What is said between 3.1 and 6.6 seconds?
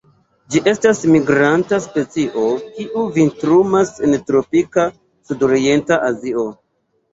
vintrumas en tropika sudorienta Azio.